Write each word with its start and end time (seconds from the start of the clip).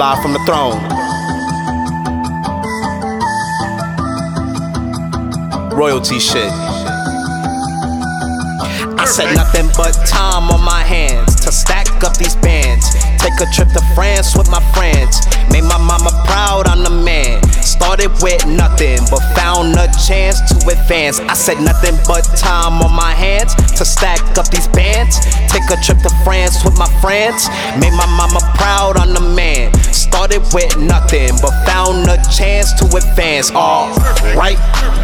live 0.00 0.22
from 0.22 0.32
the 0.32 0.38
throne. 0.48 0.80
Royalty 5.78 6.18
shit. 6.18 6.50
I 8.96 9.04
said 9.04 9.34
nothing 9.34 9.68
but 9.76 9.92
time 10.08 10.48
on 10.50 10.64
my 10.64 10.80
hands 10.80 11.44
to 11.44 11.52
stack 11.52 12.02
up 12.02 12.16
these 12.16 12.34
bands. 12.36 12.88
Take 13.20 13.36
a 13.44 13.46
trip 13.52 13.68
to 13.76 13.82
France 13.94 14.34
with 14.34 14.50
my 14.50 14.64
friends. 14.72 15.20
Made 15.52 15.64
my 15.68 15.76
mama 15.76 16.08
proud, 16.24 16.66
I'm 16.66 16.82
the 16.82 16.88
man. 17.04 17.42
Started 17.60 18.08
with 18.22 18.46
nothing, 18.46 19.04
but 19.10 19.20
found 19.36 19.76
a 19.76 19.92
chance 20.08 20.40
to 20.48 20.56
advance. 20.68 21.20
I 21.20 21.34
said 21.34 21.60
nothing 21.60 22.00
but 22.08 22.24
time 22.40 22.80
on 22.80 22.96
my 22.96 23.12
hands 23.12 23.54
to 23.76 23.84
stack 23.84 24.20
up 24.38 24.48
these 24.48 24.68
bands. 24.68 25.20
Take 25.52 25.68
a 25.68 25.76
trip 25.84 25.98
to 26.08 26.10
France 26.24 26.64
with 26.64 26.78
my 26.78 26.88
friends. 27.04 27.50
Made 27.76 27.92
my 27.92 28.08
mama 28.16 28.40
proud, 28.56 28.96
I'm 28.96 29.12
the 29.12 29.20
man. 29.36 29.72
With 30.52 30.76
nothing, 30.78 31.30
but 31.40 31.52
found 31.64 32.08
a 32.08 32.16
chance 32.30 32.72
to 32.80 32.84
advance. 32.96 33.52
Alright, 33.52 34.58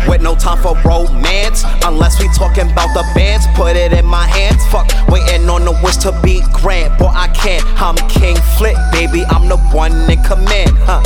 with 0.08 0.20
no 0.20 0.34
time 0.34 0.58
for 0.58 0.74
romance. 0.84 1.62
Unless 1.84 2.20
we 2.20 2.28
talking 2.34 2.70
about 2.70 2.92
the 2.94 3.04
bands, 3.14 3.46
put 3.54 3.76
it 3.76 3.92
in 3.92 4.06
my 4.06 4.26
hands. 4.26 4.64
Fuck, 4.72 4.90
waiting 5.08 5.48
on 5.48 5.64
the 5.64 5.72
wish 5.84 5.98
to 5.98 6.12
be 6.22 6.42
grand. 6.52 6.98
Boy, 6.98 7.12
I 7.14 7.28
can't. 7.28 7.64
I'm 7.80 7.96
King 8.08 8.36
Flip, 8.58 8.76
baby. 8.92 9.24
I'm 9.30 9.48
the 9.48 9.56
one 9.72 9.92
in 10.10 10.22
command, 10.24 10.76
huh? 10.78 11.02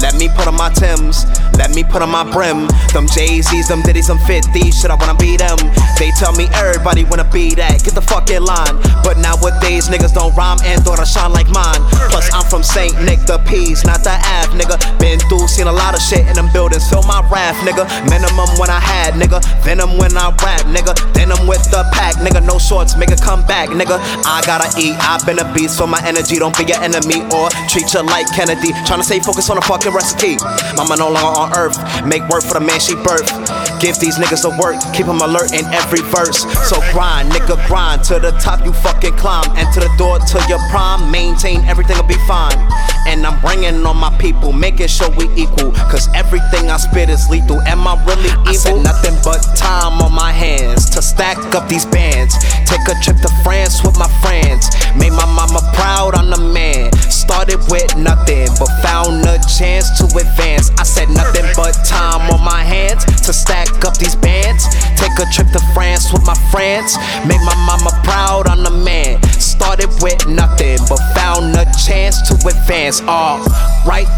Let 0.00 0.16
me 0.16 0.28
put 0.28 0.46
on 0.46 0.56
my 0.56 0.70
Tims, 0.74 1.24
let 1.56 1.74
me 1.74 1.84
put 1.84 2.02
on 2.02 2.10
my 2.10 2.24
brim. 2.30 2.66
Them 2.92 3.06
Jay-Z's, 3.06 3.68
them 3.68 3.82
Diddy's, 3.82 4.08
them 4.08 4.18
50s, 4.18 4.80
shit, 4.82 4.90
I 4.90 4.94
wanna 4.94 5.14
be 5.14 5.36
them. 5.36 5.56
They 5.98 6.10
tell 6.18 6.32
me 6.34 6.46
everybody 6.54 7.04
wanna 7.04 7.28
be 7.30 7.54
that, 7.54 7.82
get 7.84 7.94
the 7.94 8.02
fuck 8.02 8.30
in 8.30 8.44
line. 8.44 8.76
But 9.02 9.18
nowadays, 9.18 9.88
niggas 9.88 10.14
don't 10.14 10.34
rhyme 10.36 10.58
and 10.64 10.84
daughter 10.84 11.06
shine 11.06 11.32
like 11.32 11.48
mine. 11.50 11.80
Plus, 12.10 12.28
I'm 12.34 12.44
from 12.50 12.62
St. 12.62 12.92
Nick, 13.02 13.20
the 13.26 13.38
P's, 13.46 13.84
not 13.84 14.02
the 14.02 14.12
Ave, 14.12 14.58
nigga. 14.58 14.76
Been 14.98 15.18
through, 15.30 15.46
seen 15.48 15.66
a 15.66 15.72
lot 15.72 15.94
of 15.94 16.02
shit 16.02 16.26
in 16.26 16.34
them 16.34 16.50
buildings, 16.52 16.88
feel 16.90 17.02
my 17.06 17.22
wrath, 17.30 17.56
nigga. 17.64 17.86
Minimum 18.10 18.50
when 18.58 18.70
I 18.70 18.80
had, 18.80 19.14
nigga. 19.14 19.40
Venom 19.64 19.96
when 19.96 20.16
I 20.16 20.34
rap, 20.42 20.66
nigga. 20.68 20.92
Denim 21.14 21.46
with 21.46 21.64
the 21.70 21.86
pack, 21.92 22.16
nigga. 22.20 22.44
No 22.44 22.58
shorts, 22.58 22.96
make 22.96 23.10
it 23.10 23.22
come 23.22 23.46
back, 23.46 23.70
nigga. 23.70 23.96
I 24.26 24.42
gotta 24.44 24.68
eat, 24.76 24.96
I've 25.00 25.24
been 25.24 25.38
a 25.38 25.46
beast, 25.54 25.78
so 25.78 25.86
my 25.86 26.02
energy 26.04 26.38
don't 26.38 26.56
be 26.56 26.64
your 26.64 26.82
enemy 26.82 27.22
or 27.32 27.48
treat 27.70 27.88
you 27.94 28.02
like 28.02 28.26
Kennedy. 28.34 28.74
Tryna 28.84 29.04
stay 29.04 29.20
focused 29.20 29.50
on 29.50 29.56
the 29.56 29.62
fucking 29.62 29.93
recipe. 29.94 30.36
Mama 30.76 30.96
no 30.96 31.08
longer 31.08 31.38
on 31.38 31.56
earth, 31.56 31.78
make 32.04 32.26
work 32.28 32.42
for 32.42 32.58
the 32.58 32.64
man 32.64 32.80
she 32.80 32.94
birthed. 32.94 33.30
Give 33.80 33.96
these 33.98 34.18
niggas 34.18 34.44
a 34.44 34.52
work, 34.60 34.76
keep 34.92 35.06
them 35.06 35.20
alert 35.22 35.54
in 35.54 35.64
every 35.70 36.02
verse. 36.10 36.42
So 36.68 36.82
grind, 36.92 37.30
nigga, 37.30 37.56
grind 37.66 38.02
to 38.10 38.18
the 38.18 38.32
top, 38.42 38.64
you 38.64 38.72
fucking 38.72 39.16
climb. 39.16 39.46
Enter 39.56 39.80
the 39.80 39.92
door 39.96 40.18
to 40.18 40.36
your 40.48 40.60
prime, 40.70 41.10
maintain 41.10 41.64
everything 41.64 41.96
will 41.96 42.10
be 42.10 42.18
fine. 42.26 42.58
And 43.06 43.26
I'm 43.26 43.38
bringing 43.40 43.84
on 43.84 43.96
my 43.96 44.10
people, 44.18 44.52
making 44.52 44.88
sure 44.88 45.10
we 45.16 45.28
equal. 45.36 45.72
Cause 45.92 46.08
everything 46.14 46.70
I 46.70 46.78
spit 46.78 47.10
is 47.10 47.28
lethal. 47.28 47.60
Am 47.62 47.86
I 47.86 47.94
really 48.04 48.32
evil? 48.32 48.48
I 48.48 48.52
said 48.52 48.82
nothing 48.82 49.14
but 49.22 49.44
time 49.56 50.00
on 50.00 50.12
my 50.12 50.32
hands 50.32 50.88
to 50.90 51.02
stack 51.02 51.38
up 51.54 51.68
these 51.68 51.84
bands. 51.86 52.34
Take 52.64 52.80
a 52.88 52.96
trip 53.02 53.18
to 53.20 53.30
France 53.44 53.84
with 53.84 53.98
my 53.98 54.08
friends. 54.24 54.72
Made 54.96 55.12
my 55.12 55.26
mama 55.26 55.60
proud, 55.74 56.14
I'm 56.14 56.30
the 56.30 56.40
man. 56.40 56.92
Started 57.10 57.60
with 57.68 57.94
nothing, 57.96 58.48
but 58.58 58.70
chance 59.84 59.98
to 59.98 60.18
advance. 60.18 60.70
I 60.78 60.82
said 60.82 61.08
nothing 61.10 61.44
but 61.56 61.72
time 61.84 62.30
on 62.30 62.44
my 62.44 62.62
hands 62.62 63.04
to 63.22 63.32
stack 63.32 63.84
up 63.84 63.96
these 63.98 64.16
bands. 64.16 64.64
Take 64.96 65.12
a 65.18 65.26
trip 65.32 65.48
to 65.52 65.60
France 65.72 66.12
with 66.12 66.24
my 66.26 66.34
friends. 66.50 66.96
Make 67.26 67.40
my 67.42 67.54
mama 67.66 67.90
proud, 68.04 68.46
I'm 68.46 68.62
the 68.62 68.70
man. 68.70 69.22
Started 69.22 69.90
with 70.02 70.26
nothing, 70.28 70.78
but 70.88 70.98
found 71.14 71.54
a 71.56 71.64
chance 71.86 72.22
to 72.28 72.34
advance. 72.48 73.00
Alright. 73.02 74.08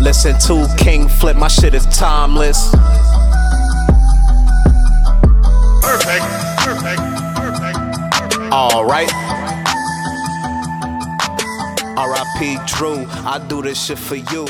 Listen 0.00 0.38
to 0.46 0.66
King 0.78 1.08
Flip, 1.08 1.36
my 1.36 1.48
shit 1.48 1.74
is 1.74 1.84
timeless. 1.86 2.70
Perfect, 5.82 6.24
perfect, 6.58 7.00
perfect, 7.36 7.78
perfect. 8.12 8.52
Alright. 8.52 9.37
RIP 11.98 12.64
Drew, 12.64 13.06
I 13.26 13.44
do 13.48 13.60
this 13.60 13.86
shit 13.86 13.98
for 13.98 14.14
you. 14.14 14.46